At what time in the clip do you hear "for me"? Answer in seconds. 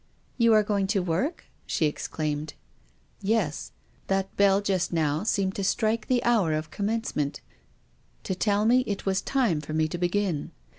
9.61-9.87